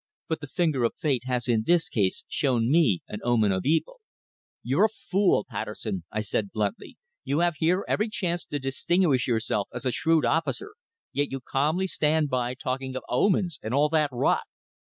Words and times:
"But 0.27 0.41
the 0.41 0.47
finger 0.47 0.83
of 0.83 0.95
Fate 0.97 1.25
has 1.27 1.47
in 1.47 1.65
this 1.67 1.87
case 1.87 2.23
shown 2.27 2.71
me 2.71 3.01
an 3.07 3.19
omen 3.23 3.51
of 3.51 3.67
evil." 3.67 4.01
"You're 4.63 4.85
a 4.85 4.89
fool, 4.89 5.45
Patterson," 5.47 6.05
I 6.11 6.21
said 6.21 6.49
bluntly. 6.51 6.97
"You 7.23 7.41
have 7.41 7.57
here 7.57 7.85
every 7.87 8.09
chance 8.09 8.43
to 8.47 8.57
distinguish 8.57 9.27
yourself 9.27 9.69
as 9.71 9.85
a 9.85 9.91
shrewd 9.91 10.25
officer, 10.25 10.73
yet 11.13 11.29
you 11.29 11.39
calmly 11.39 11.85
stand 11.85 12.29
by 12.31 12.55
talking 12.55 12.95
of 12.95 13.03
omens 13.09 13.59
and 13.61 13.75
all 13.75 13.89
that 13.89 14.09
rot." 14.11 14.45